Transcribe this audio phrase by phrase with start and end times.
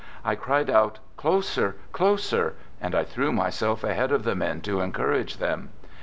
[0.25, 1.75] I cried out: "Closer!
[1.91, 2.55] Closer!
[2.81, 5.69] "—and I threw myself ahead of the men to encourage them.